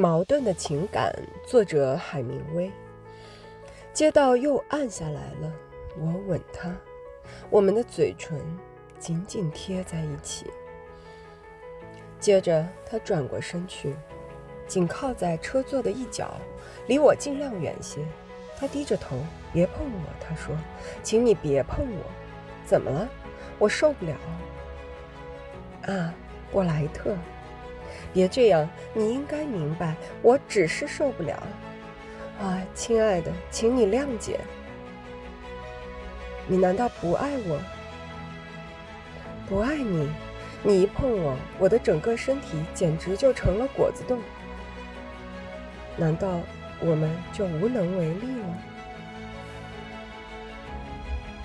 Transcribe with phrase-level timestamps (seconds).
[0.00, 1.14] 矛盾的情感，
[1.46, 2.72] 作者海明威。
[3.92, 5.52] 街道又暗下来了，
[5.98, 6.74] 我吻他，
[7.50, 8.40] 我们的嘴唇
[8.98, 10.46] 紧紧贴在一起。
[12.18, 13.94] 接着，他转过身去，
[14.66, 16.34] 紧靠在车座的一角，
[16.86, 18.02] 离我尽量远些。
[18.56, 19.18] 他低着头，
[19.52, 20.56] 别碰我，他说
[21.04, 22.10] ：“请你别碰我。”
[22.64, 23.06] 怎么了？
[23.58, 24.16] 我受不了。
[25.92, 26.14] 啊，
[26.50, 27.14] 布莱特。
[28.12, 31.42] 别这样，你应该明白，我只是受不了。
[32.40, 34.40] 啊，亲爱的，请你谅解。
[36.46, 37.60] 你难道不爱我？
[39.48, 40.10] 不爱你？
[40.62, 44.18] 你一碰我，我的整个身体简直就成了果子冻。
[45.96, 46.40] 难道
[46.80, 48.58] 我们就无能为力了？